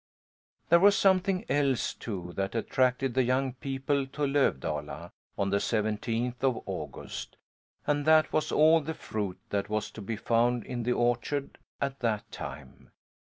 [0.69, 6.43] There was something else, too, that attracted the young people to Lövdala on the seventeenth
[6.43, 7.37] of August,
[7.85, 11.99] and that was all the fruit that was to be found in the orchard at
[11.99, 12.89] that time.